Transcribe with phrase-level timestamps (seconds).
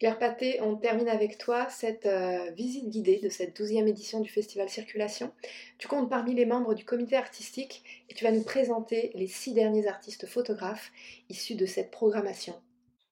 [0.00, 4.30] Claire Paté, on termine avec toi cette euh, visite guidée de cette douzième édition du
[4.30, 5.30] Festival Circulation.
[5.76, 9.52] Tu comptes parmi les membres du comité artistique et tu vas nous présenter les six
[9.52, 10.90] derniers artistes photographes
[11.28, 12.54] issus de cette programmation.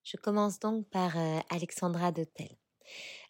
[0.03, 2.49] Je commence donc par euh, Alexandra Dotel.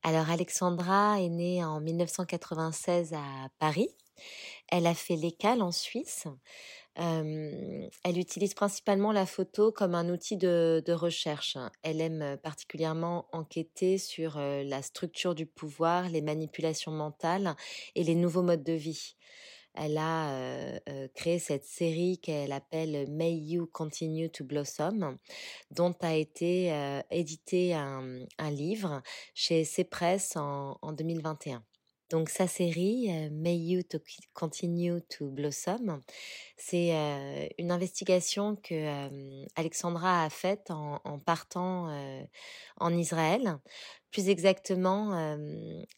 [0.04, 3.88] Alors Alexandra est née en 1996 à Paris.
[4.68, 6.28] Elle a fait l'école en Suisse
[6.98, 11.56] elle utilise principalement la photo comme un outil de, recherche.
[11.82, 17.54] Elle aime particulièrement enquêter sur la structure du pouvoir, les manipulations mentales
[17.94, 19.14] et les nouveaux modes de vie.
[19.74, 20.80] Elle a
[21.14, 25.16] créé cette série qu'elle appelle May You Continue to Blossom,
[25.70, 26.72] dont a été
[27.12, 29.02] édité un, livre
[29.34, 31.62] chez Press en, en 2021.
[32.10, 33.98] Donc sa série May You to
[34.32, 36.02] Continue to Blossom,
[36.56, 36.90] c'est
[37.58, 41.90] une investigation que Alexandra a faite en, partant
[42.78, 43.58] en Israël.
[44.10, 45.36] Plus exactement,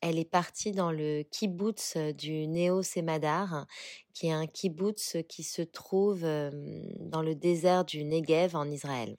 [0.00, 3.66] elle est partie dans le kibbutz du Néo Semadar,
[4.12, 9.16] qui est un kibbutz qui se trouve dans le désert du Negev en Israël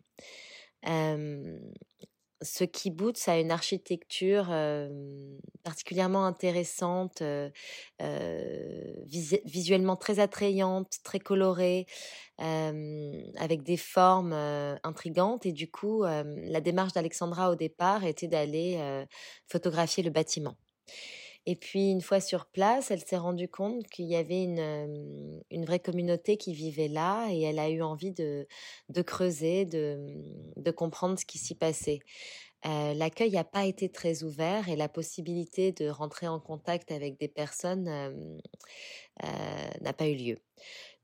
[2.42, 4.48] ce kibbutz a une architecture
[5.64, 7.22] particulièrement intéressante,
[9.06, 11.86] visuellement très attrayante, très colorée,
[12.38, 14.34] avec des formes
[14.84, 15.46] intrigantes.
[15.46, 19.06] Et du coup, la démarche d'Alexandra au départ était d'aller
[19.48, 20.56] photographier le bâtiment.
[21.48, 25.66] Et puis, une fois sur place, elle s'est rendue compte qu'il y avait une, une,
[25.66, 28.48] vraie communauté qui vivait là et elle a eu envie de,
[28.90, 29.98] de creuser, de,
[30.56, 32.00] de comprendre ce qui s'y passait.
[32.68, 37.20] Euh, L'accueil n'a pas été très ouvert et la possibilité de rentrer en contact avec
[37.20, 40.38] des personnes euh, n'a pas eu lieu.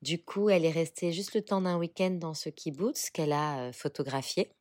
[0.03, 3.71] Du coup, elle est restée juste le temps d'un week-end dans ce kibbutz qu'elle a
[3.73, 4.51] photographié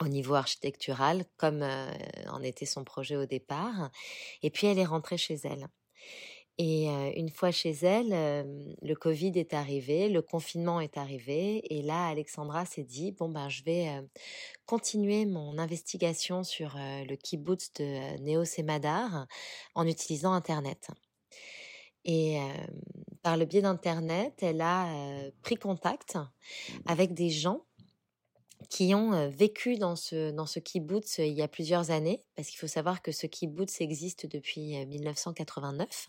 [0.00, 1.64] au niveau architectural, comme
[2.28, 3.90] en était son projet au départ.
[4.42, 5.68] Et puis elle est rentrée chez elle.
[6.60, 8.08] Et une fois chez elle,
[8.82, 13.48] le Covid est arrivé, le confinement est arrivé, et là, Alexandra s'est dit bon ben,
[13.48, 13.88] je vais
[14.66, 19.28] continuer mon investigation sur le kibbutz de Néo Semadar
[19.76, 20.88] en utilisant Internet.
[22.04, 22.40] Et
[23.22, 24.88] par le biais d'Internet, elle a
[25.42, 26.18] pris contact
[26.86, 27.67] avec des gens
[28.68, 32.58] qui ont vécu dans ce, dans ce kibbutz il y a plusieurs années, parce qu'il
[32.58, 36.08] faut savoir que ce kibbutz existe depuis 1989.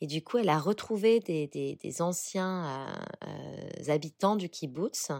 [0.00, 2.92] Et du coup, elle a retrouvé des, des, des anciens
[3.88, 5.12] habitants du kibbutz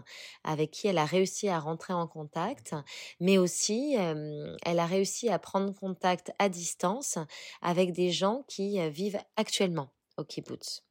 [0.43, 2.75] avec qui elle a réussi à rentrer en contact,
[3.19, 7.17] mais aussi elle a réussi à prendre contact à distance
[7.61, 10.83] avec des gens qui vivent actuellement au kibbutz.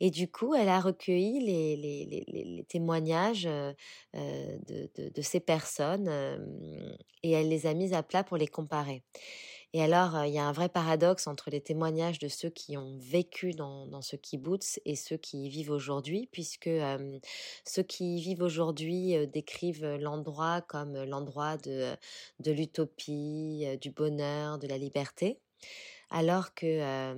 [0.00, 3.74] Et du coup, elle a recueilli les, témoignages de,
[4.14, 6.08] de, de, ces personnes
[7.22, 9.02] et elle les a mises à plat pour les comparer.
[9.74, 12.96] Et alors, il y a un vrai paradoxe entre les témoignages de ceux qui ont
[13.00, 16.70] vécu dans, dans ce kibbutz et ceux qui y vivent aujourd'hui, puisque
[17.64, 21.96] ceux qui y vivent aujourd'hui décrivent l'endroit comme l'endroit de
[22.52, 25.40] l'utopie, du bonheur, de la liberté
[26.10, 27.14] alors que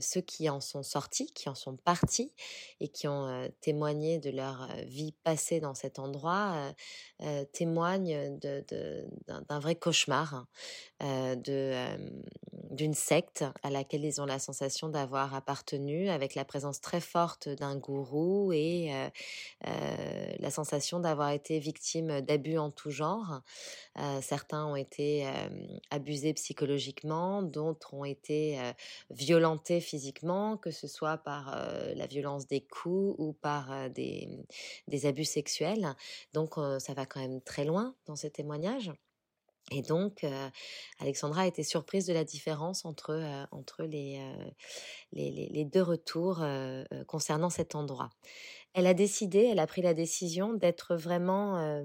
[0.00, 2.32] ceux qui en sont sortis, qui en sont partis
[2.80, 6.72] et qui ont témoigné de leur vie passée dans cet endroit,
[7.52, 10.46] témoignent d'un vrai cauchemar,
[12.76, 17.48] d'une secte à laquelle ils ont la sensation d'avoir appartenu, avec la présence très forte
[17.48, 18.90] d'un gourou et
[19.62, 23.40] la sensation d'avoir été victime d'abus en tout genre.
[24.20, 25.26] certains ont été
[25.90, 28.58] abusés psychologiquement, d'autres ont été
[29.10, 31.56] violentés physiquement, que ce soit par
[31.94, 34.28] la violence des coups ou par des,
[34.88, 35.94] des, abus sexuels.
[36.32, 38.92] Donc ça va quand même très loin dans ces témoignages.
[39.72, 40.24] Et donc,
[41.00, 44.20] Alexandra a été surprise de la différence entre, entre les,
[45.12, 46.44] les, les, deux retours
[47.08, 48.10] concernant cet endroit.
[48.74, 51.82] Elle a décidé, elle a pris la décision d'être vraiment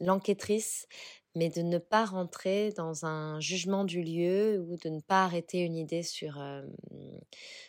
[0.00, 0.88] l'enquêtrice
[1.36, 5.60] mais de ne pas rentrer dans un jugement du lieu ou de ne pas arrêter
[5.60, 6.42] une idée sur,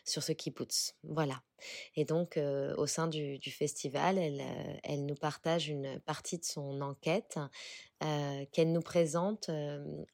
[0.04, 0.96] sur ce kibbutz.
[1.04, 1.44] Voilà.
[1.96, 2.40] Et donc,
[2.78, 4.42] au sein du, du festival, elle,
[4.84, 7.38] elle, nous partage une partie de son enquête
[8.51, 9.50] qu'elle nous présente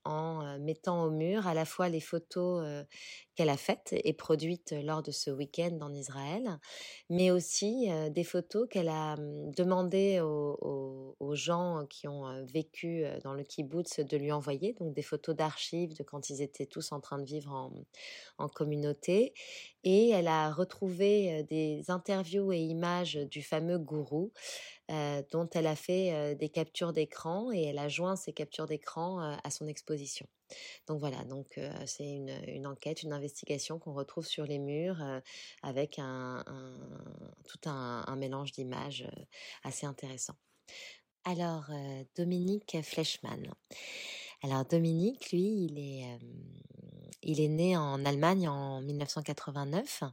[0.03, 2.85] en mettant au mur à la fois les photos
[3.35, 6.59] qu'elle a faites et produites lors de ce week-end en Israël,
[7.09, 13.43] mais aussi des photos qu'elle a demandé aux, aux, gens qui ont vécu dans le
[13.43, 17.19] kibbutz de lui envoyer, donc des photos d'archives de quand ils étaient tous en train
[17.19, 17.71] de vivre en,
[18.37, 19.33] en communauté.
[19.83, 24.31] Et elle a retrouvé des interviews et images du fameux gourou
[25.31, 29.51] dont elle a fait des captures d'écran et elle a joint ces captures d'écran à
[29.51, 30.27] son exposition.
[30.87, 35.03] Donc voilà, donc c'est une, enquête, une investigation qu'on retrouve sur les murs
[35.61, 36.43] avec un,
[37.45, 39.05] tout un, mélange d'images
[39.63, 40.35] assez intéressant.
[41.25, 41.65] Alors,
[42.15, 43.51] Dominique Fleischmann.
[44.43, 46.05] Alors, Dominique, lui, il est,
[47.23, 50.03] il est né en Allemagne en 1989.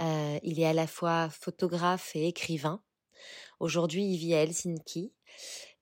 [0.00, 2.82] il est à la fois photographe et écrivain.
[3.60, 5.12] Aujourd'hui, il vit à Helsinki.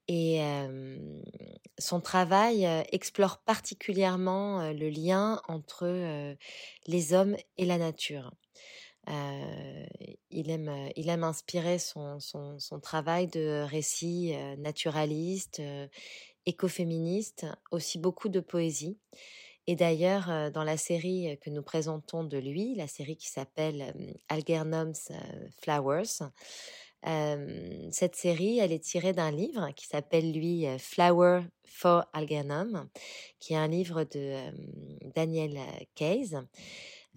[0.09, 0.41] Et
[1.79, 6.35] son travail explore particulièrement le lien entre
[6.87, 8.33] les hommes et la nature.
[9.09, 15.63] il, aime, il aime inspirer son, son, travail de récits naturalistes,
[16.47, 18.99] écoféministes, aussi beaucoup de poésie.
[19.69, 23.95] Et d'ailleurs, dans la série que nous présentons de lui, la série qui s'appelle
[24.29, 25.13] Algernon's
[25.61, 26.19] Flowers,
[27.05, 32.89] cette série, elle est tirée d'un livre qui s'appelle lui Flower for Algernum,
[33.41, 34.37] qui est un livre de
[35.15, 35.59] Daniel
[35.95, 36.39] Case.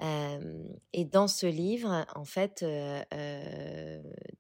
[0.02, 2.66] et dans ce livre, en fait,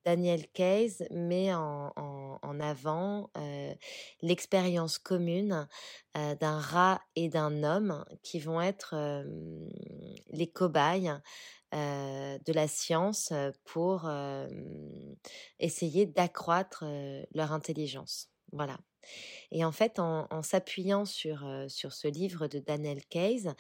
[0.03, 1.91] Daniel Case met en,
[2.59, 3.29] avant
[4.21, 5.67] l'expérience commune
[6.15, 8.95] d'un rat et d'un homme qui vont être
[10.31, 11.11] les cobayes
[11.75, 13.33] de la science
[13.65, 14.09] pour
[15.59, 16.85] essayer d'accroître
[17.33, 18.29] leur intelligence.
[18.51, 18.77] Voilà.
[19.51, 23.53] Et en fait, en, s'appuyant sur, sur ce livre de Daniel Case,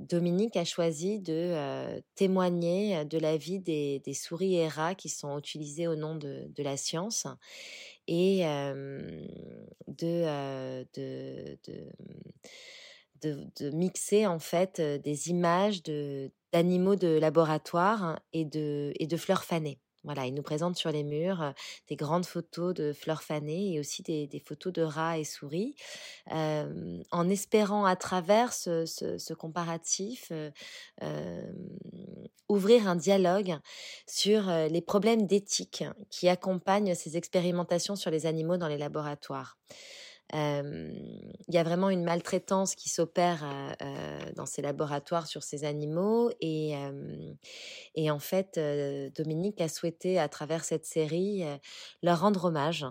[0.00, 5.86] Dominique a choisi de témoigner de la vie des, souris et rats qui sont utilisés
[5.86, 7.26] au nom de, de la science
[8.08, 8.40] et
[9.86, 11.58] de, de
[13.22, 15.82] de, mixer en fait des images
[16.52, 19.78] d'animaux de laboratoire et de, et de fleurs fanées.
[20.02, 21.52] Voilà, il nous présente sur les murs
[21.88, 25.74] des grandes photos de fleurs fanées et aussi des, photos de rats et souris,
[26.30, 30.32] en espérant à travers ce, comparatif
[32.48, 33.58] ouvrir un dialogue
[34.06, 39.58] sur les problèmes d'éthique qui accompagnent ces expérimentations sur les animaux dans les laboratoires
[40.32, 43.44] il y a vraiment une maltraitance qui s'opère
[44.36, 46.74] dans ces laboratoires sur ces animaux et,
[48.10, 48.58] en fait
[49.16, 51.44] Dominique a souhaité à travers cette série
[52.02, 52.86] leur rendre hommage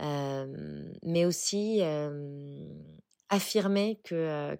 [0.00, 1.82] mais aussi
[3.28, 4.58] affirmer que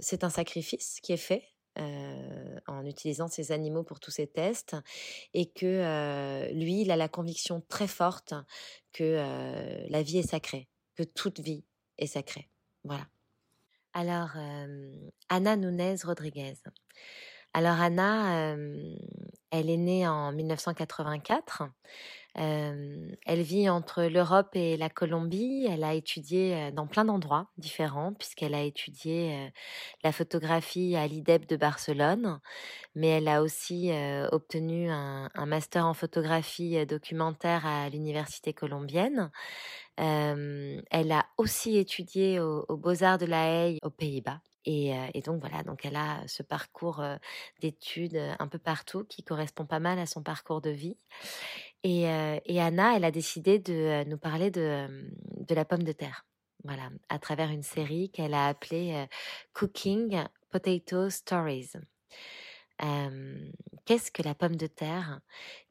[0.00, 1.44] c'est un sacrifice qui est fait
[2.82, 4.76] en utilisant ces animaux pour tous ces tests
[5.34, 8.34] et que lui, il a la conviction très forte
[8.92, 11.64] que la vie est sacrée, que toute vie
[11.98, 12.48] est sacrée.
[12.84, 13.06] Voilà.
[13.94, 14.30] Alors,
[15.28, 16.54] Anna Nunez Rodriguez.
[17.54, 18.56] Alors, Anna,
[19.50, 21.64] elle est née en 1984
[22.34, 25.66] elle vit entre l'Europe et la Colombie.
[25.68, 29.52] Elle a étudié dans plein d'endroits différents, puisqu'elle a étudié
[30.02, 32.40] la photographie à l'IDEP de Barcelone,
[32.94, 33.90] mais elle a aussi
[34.30, 39.30] obtenu un, master en photographie documentaire à l'Université colombienne.
[39.96, 44.40] elle a aussi étudié aux au Beaux-Arts de la Haye aux Pays-Bas.
[44.64, 47.02] Et, donc voilà, donc elle a ce parcours
[47.60, 50.96] d'études un peu partout qui correspond pas mal à son parcours de vie.
[51.84, 52.06] Et,
[52.60, 54.86] Anna, elle a décidé de nous parler de,
[55.46, 56.24] de, la pomme de terre.
[56.64, 59.06] Voilà, à travers une série qu'elle a appelée
[59.52, 61.72] Cooking Potato Stories.
[63.84, 65.20] Qu'est-ce que la pomme de terre?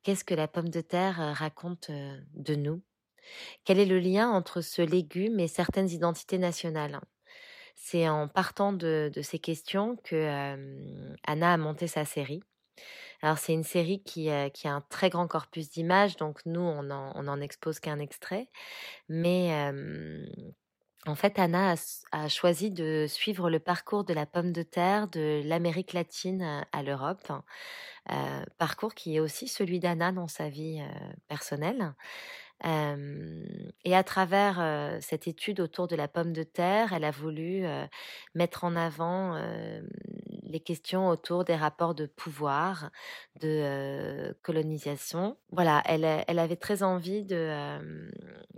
[0.03, 2.81] Qu'est-ce que la pomme de terre raconte de nous?
[3.63, 6.99] Quel est le lien entre ce légume et certaines identités nationales?
[7.75, 12.43] C'est en partant de, ces questions que Anna a monté sa série.
[13.21, 16.83] Alors c'est une série qui, qui, a un très grand corpus d'images, donc nous on
[16.83, 18.49] n'en expose qu'un extrait,
[19.09, 19.51] mais
[21.05, 21.75] en fait Anna
[22.11, 26.83] a, choisi de suivre le parcours de la pomme de terre de l'Amérique latine à
[26.83, 27.31] l'Europe,
[28.57, 30.81] parcours qui est aussi celui d'Anna dans sa vie
[31.27, 31.93] personnelle.
[32.63, 37.65] Et à travers cette étude autour de la pomme de terre, elle a voulu
[38.35, 39.35] mettre en avant
[40.51, 42.91] les questions autour des rapports de pouvoir,
[43.39, 45.37] de colonisation.
[45.51, 47.79] Voilà, elle, elle, avait très envie de,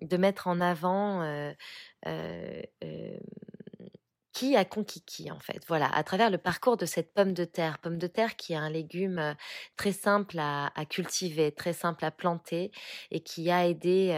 [0.02, 1.24] de mettre en avant
[4.34, 7.46] qui a conquis qui en fait Voilà, à travers le parcours de cette pomme de
[7.46, 9.36] terre, pomme de terre qui est un légume
[9.78, 12.72] très simple à, cultiver, très simple à planter
[13.12, 14.16] et qui a aidé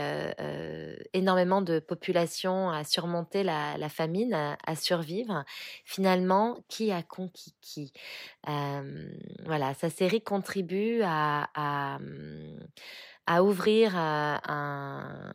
[1.13, 5.43] énormément de populations à surmonter la, famine, à, survivre.
[5.83, 7.93] Finalement, qui a conquis qui?
[9.45, 11.99] Voilà, sa série contribue à à
[13.41, 15.31] ouvrir un,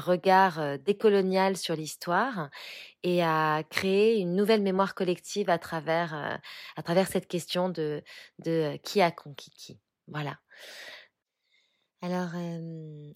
[0.00, 2.50] regard décolonial sur l'histoire
[3.02, 6.40] et à créer une nouvelle mémoire collective à travers,
[6.76, 8.02] à travers cette question de,
[8.40, 9.78] de qui a conquis qui.
[10.08, 10.38] Voilà.
[12.02, 12.32] Alors,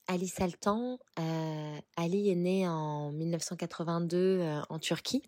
[0.07, 0.99] Ali Saltan,
[1.97, 5.23] Ali est né en 1982 en Turquie.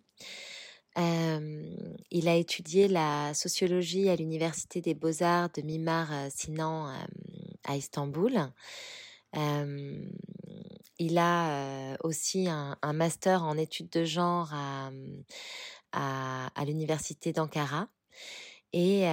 [0.96, 6.90] il a étudié la sociologie à l'Université des beaux-arts de Mimar Sinan
[7.64, 8.52] à Istanbul.
[10.98, 14.90] il a aussi un, master en études de genre à,
[16.54, 17.88] à, l'université d'Ankara.
[18.72, 19.04] Et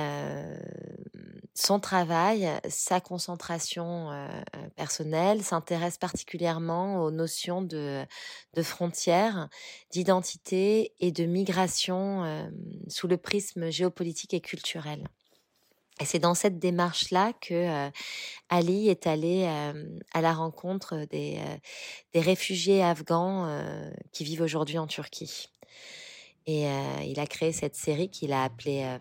[1.56, 4.10] son travail, sa concentration
[4.76, 8.06] personnelle s'intéresse particulièrement aux notions de
[8.62, 9.50] frontières,
[9.92, 12.50] d'identité et de migration
[12.88, 15.08] sous le prisme géopolitique et culturel.
[16.00, 17.90] Et c'est dans cette démarche-là que euh,
[18.50, 21.58] Ali est allé euh, à la rencontre des, euh,
[22.14, 23.48] des réfugiés afghans
[24.12, 25.50] qui vivent aujourd'hui en Turquie.
[26.46, 26.66] Et
[27.06, 28.98] il a créé cette série qu'il a appelée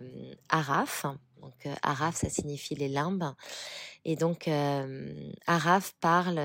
[0.48, 1.06] Araf.
[1.40, 3.32] Donc Araf, ça signifie les limbes.
[4.04, 4.48] Et donc
[5.46, 6.40] Araf parle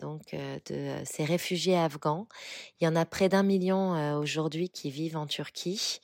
[0.00, 2.26] donc de ces réfugiés afghans.
[2.80, 6.00] Il y en a près d'un million aujourd'hui qui vivent en Turquie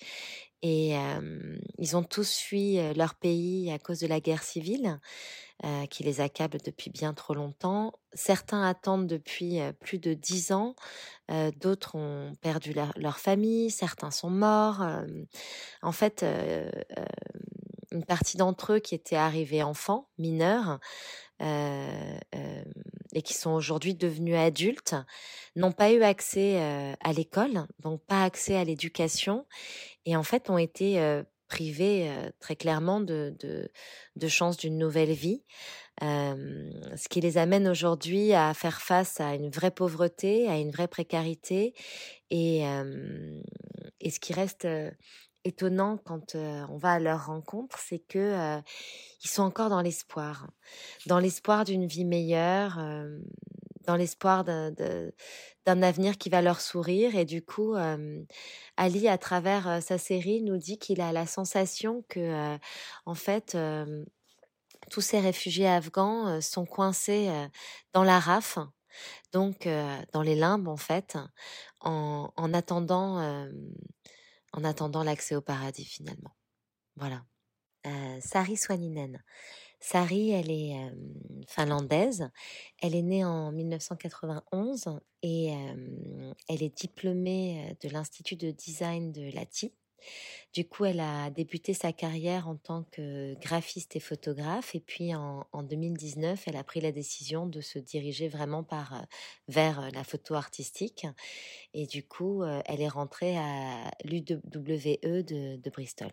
[0.67, 0.97] et
[1.79, 4.99] ils ont tous fui leur pays à cause de la guerre civile
[5.91, 7.93] qui les accable depuis bien trop longtemps.
[8.13, 10.75] Certains attendent depuis plus de dix ans,
[11.61, 14.85] d'autres ont perdu leur, famille, certains sont morts.
[15.83, 16.25] en fait,
[17.93, 20.81] une partie d'entre eux qui étaient arrivés enfants, mineurs,
[23.17, 24.95] et qui sont aujourd'hui devenus adultes,
[25.57, 26.59] n'ont pas eu accès
[27.01, 29.47] à l'école, donc pas accès à l'éducation,
[30.05, 33.71] et en fait ont été privés très clairement de, de,
[34.17, 35.43] de chances d'une nouvelle vie,
[36.03, 40.89] ce qui les amène aujourd'hui à faire face à une vraie pauvreté, à une vraie
[40.89, 41.73] précarité,
[42.29, 42.65] et,
[44.01, 44.69] et ce qui reste
[45.47, 48.61] étonnant quand on va à leur rencontre, c'est que
[49.23, 50.49] ils sont encore dans l'espoir,
[51.07, 52.79] dans l'espoir d'une vie meilleure,
[53.87, 57.15] dans l'espoir d'un avenir qui va leur sourire.
[57.17, 57.75] Et du coup,
[58.77, 62.59] Ali, à travers sa série, nous dit qu'il a la sensation que,
[63.05, 63.57] en fait,
[64.91, 67.31] tous ces réfugiés afghans sont coincés
[67.93, 68.59] dans la raf,
[69.33, 69.69] donc
[70.13, 71.17] dans les limbes en fait,
[71.81, 73.47] en attendant
[74.53, 76.37] en attendant l'accès au paradis finalement.
[76.97, 77.25] Voilà.
[77.87, 79.23] Euh, Sari Swaninen.
[79.79, 80.75] Sari, elle est
[81.47, 82.31] finlandaise.
[82.81, 85.53] Elle est née en 1991 et
[86.49, 89.75] elle est diplômée de l'Institut de design de Lati.
[90.53, 94.75] Du coup, elle a débuté sa carrière en tant que graphiste et photographe.
[94.75, 99.03] Et puis, en, 2019, elle a pris la décision de se diriger vraiment par, euh,
[99.49, 101.07] vers euh, la photo artistique.
[101.75, 106.13] Et du coup, euh, elle est rentrée à l'UWE de, Bristol.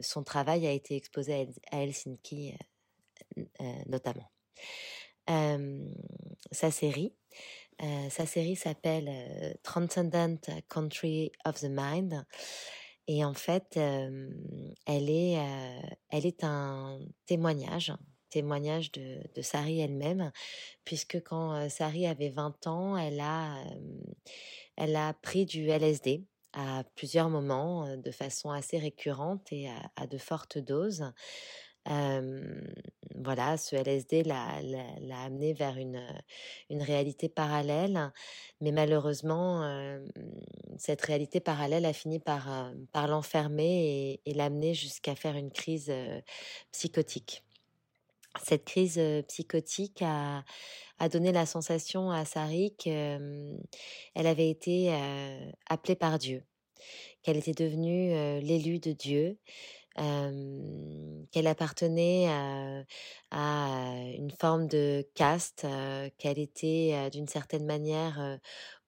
[0.00, 2.54] son travail a été exposé à, Helsinki
[3.86, 4.30] notamment.
[6.52, 7.12] sa série,
[8.10, 12.24] sa série s'appelle Transcendent Country of the Mind.
[13.06, 15.38] Et en fait, elle, est,
[16.10, 17.92] elle est un témoignage,
[18.30, 20.30] témoignage de, de Sari elle-même,
[20.84, 23.64] puisque quand Sari avait 20 ans, elle a,
[24.76, 30.18] elle a pris du LSD à plusieurs moments, de façon assez récurrente et à de
[30.18, 31.12] fortes doses
[31.88, 34.60] voilà, ce LSD l'a,
[35.24, 36.00] amené vers une,
[36.70, 38.12] réalité parallèle,
[38.60, 39.68] mais malheureusement,
[40.76, 42.72] cette réalité parallèle a fini par,
[43.08, 45.92] l'enfermer et, l'amener jusqu'à faire une crise
[46.72, 47.42] psychotique.
[48.44, 50.44] Cette crise psychotique a,
[50.98, 53.58] a donné la sensation à Sari qu'elle
[54.14, 54.92] avait été
[55.68, 56.44] appelée par Dieu,
[57.22, 59.38] qu'elle était devenue l'élu de Dieu,
[61.30, 62.28] qu'elle appartenait
[63.30, 65.66] à, une forme de caste,
[66.18, 68.38] qu'elle était d'une certaine manière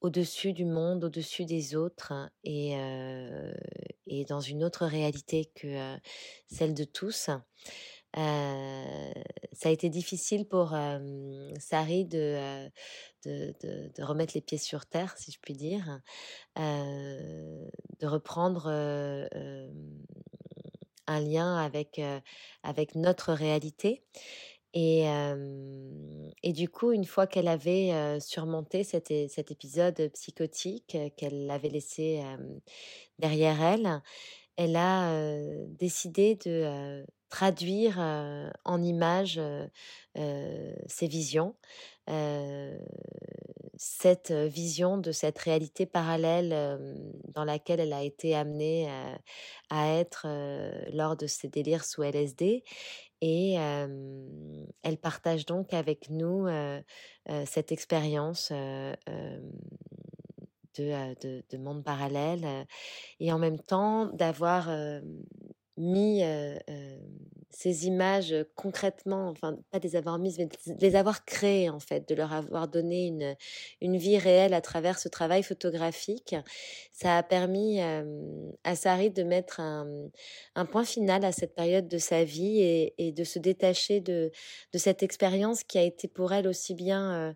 [0.00, 2.12] au-dessus du monde, au-dessus des autres
[2.44, 2.74] et,
[4.28, 5.96] dans une autre réalité que
[6.46, 7.30] celle de tous.
[8.14, 8.20] ça
[9.64, 10.76] a été difficile pour
[11.58, 12.70] Sari de,
[13.98, 16.00] remettre les pieds sur terre, si je puis dire,
[16.56, 18.70] de reprendre
[21.10, 22.00] un lien avec,
[22.94, 24.02] notre réalité.
[24.72, 25.04] Et,
[26.42, 32.22] et du coup, une fois qu'elle avait surmonté cet épisode psychotique qu'elle avait laissé
[33.18, 34.00] derrière elle,
[34.56, 35.12] elle a
[35.78, 37.98] décidé de traduire
[38.64, 39.40] en images
[40.14, 41.54] ses visions,
[43.76, 46.78] cette vision de cette réalité parallèle
[47.32, 48.90] dans laquelle elle a été amenée
[49.70, 50.26] à être
[50.92, 52.64] lors de ses délires sous LSD.
[53.22, 56.48] Et elle partage donc avec nous
[57.46, 58.50] cette expérience
[60.78, 62.66] de, de, monde parallèle
[63.18, 64.68] et en même temps d'avoir
[65.80, 66.22] mis
[67.50, 70.48] ces images concrètement, enfin pas des avoir mises, mais
[70.80, 73.36] les avoir créées en fait, de leur avoir donné une,
[73.80, 76.36] une vie réelle à travers ce travail photographique.
[76.92, 80.08] Ça a permis à Sari de mettre un,
[80.54, 84.30] un, point final à cette période de sa vie et, et de se détacher de,
[84.72, 87.34] de cette expérience qui a été pour elle aussi bien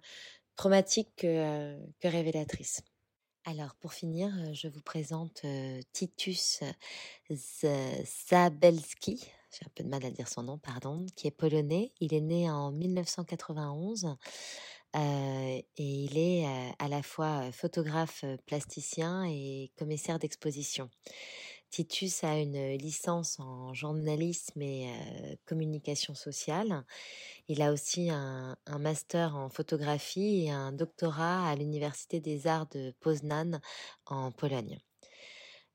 [0.56, 2.82] traumatique que, que révélatrice.
[3.46, 5.44] Alors, pour finir, je vous présente
[5.92, 6.60] Titus
[7.30, 9.20] Zabelski,
[9.50, 11.92] j'ai un peu de mal à dire son nom, pardon, qui est polonais.
[12.00, 14.16] Il est né en 1991
[14.94, 16.46] et il est
[16.78, 20.88] à la fois photographe plasticien et commissaire d'exposition.
[21.71, 24.88] Titus a une licence en journalisme et
[25.44, 26.85] communication sociale.
[27.49, 32.94] Il a aussi un, master en photographie et un doctorat à l'Université des arts de
[33.00, 33.61] Poznan
[34.06, 34.78] en Pologne.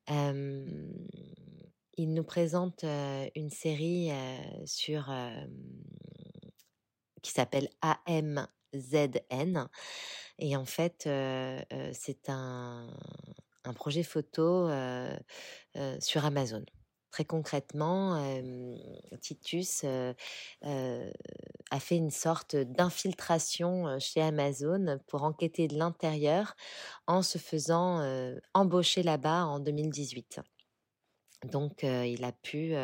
[0.08, 0.94] il
[1.98, 2.84] nous présente
[3.36, 4.10] une série
[4.66, 5.14] sur
[7.22, 9.68] qui s'appelle AMZN
[10.38, 11.10] et en fait
[11.94, 12.88] c'est un
[13.66, 14.70] un projet photo
[16.00, 16.64] sur Amazon.
[17.12, 18.24] Très concrètement,
[19.20, 26.56] Titus a fait une sorte d'infiltration chez Amazon pour enquêter de l'intérieur
[27.08, 28.04] en se faisant
[28.54, 30.42] embaucher là-bas en 2018.
[31.46, 32.76] Donc, il a pu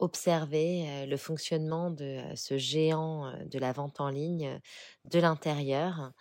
[0.00, 4.60] observer le fonctionnement de ce géant de la vente en ligne
[5.04, 6.12] de l'intérieur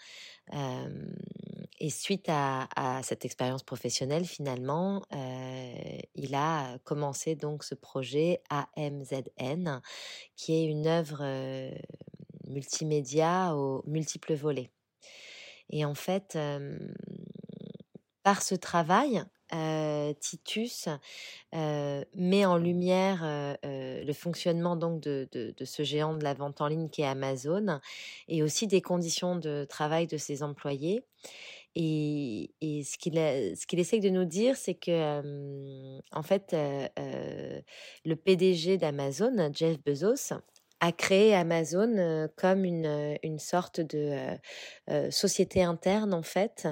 [1.84, 2.68] et suite à,
[3.02, 5.02] cette expérience professionnelle, finalement,
[6.14, 9.82] il a commencé donc ce projet AMZN,
[10.36, 11.24] qui est une œuvre
[12.48, 14.70] multimédia aux multiples volets.
[15.72, 16.38] Et en fait,
[18.22, 19.24] par ce travail,
[20.20, 20.88] Titus
[21.52, 27.02] met en lumière le fonctionnement donc de, ce géant de la vente en ligne qui
[27.02, 27.80] est Amazon
[28.28, 31.04] et aussi des conditions de travail de ses employés.
[31.76, 35.22] Et, ce qu'il ce qu'il essaye de nous dire, c'est que
[36.12, 40.34] en fait, le PDG d'Amazon, Jeff Bezos,
[40.84, 44.18] a créé Amazon comme une, une sorte de
[45.12, 46.68] société interne en fait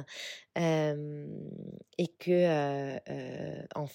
[0.55, 2.97] et que
[3.75, 3.85] en,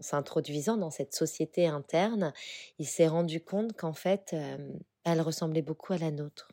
[0.00, 2.32] s'introduisant dans cette société interne,
[2.78, 4.34] il s'est rendu compte qu'en fait,
[5.04, 6.48] elle ressemblait beaucoup à la nôtre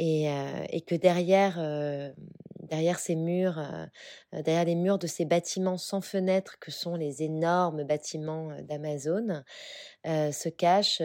[0.00, 1.58] et, que derrière
[2.70, 3.60] derrière ces murs,
[4.32, 9.42] derrière les murs de ces bâtiments sans fenêtres que sont les énormes bâtiments d'Amazon,
[10.04, 11.02] se cache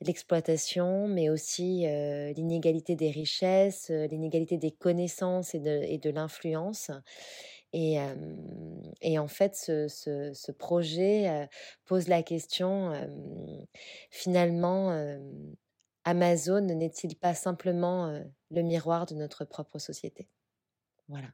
[0.00, 1.84] l'exploitation, mais aussi
[2.36, 5.60] l'inégalité des richesses, l'inégalité des connaissances et
[5.98, 6.90] de, l'influence.
[7.72, 7.98] Et,
[9.18, 11.48] en fait, ce projet
[11.84, 12.92] pose la question,
[14.10, 15.18] finalement,
[16.04, 20.28] Amazon n'est-il pas simplement le miroir de notre propre société?
[21.08, 21.28] Voilà.